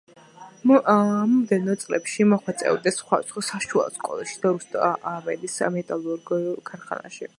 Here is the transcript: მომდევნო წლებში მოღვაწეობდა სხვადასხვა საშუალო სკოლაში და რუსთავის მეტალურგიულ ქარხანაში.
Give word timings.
მომდევნო 0.69 1.75
წლებში 1.83 2.25
მოღვაწეობდა 2.31 2.93
სხვადასხვა 2.95 3.43
საშუალო 3.49 3.95
სკოლაში 3.99 4.41
და 4.47 4.55
რუსთავის 4.57 5.59
მეტალურგიულ 5.77 6.61
ქარხანაში. 6.73 7.27